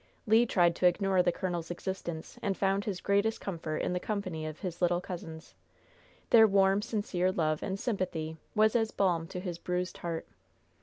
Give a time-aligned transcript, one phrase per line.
[0.25, 4.47] Le tried to ignore the colonel's existence, and found his greatest comfort in the company
[4.47, 5.53] of his little cousins.
[6.31, 10.25] Their warm, sincere love and sympathy was as balm to his bruised heart.